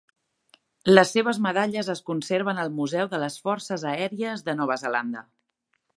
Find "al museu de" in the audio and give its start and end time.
2.63-3.19